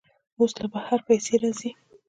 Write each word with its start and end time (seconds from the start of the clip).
اوس 0.39 0.51
له 0.61 0.67
بهر 0.73 0.99
پیسې 1.07 1.33
راځي. 1.41 1.71